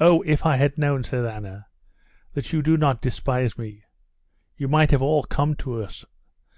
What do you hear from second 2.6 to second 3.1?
do not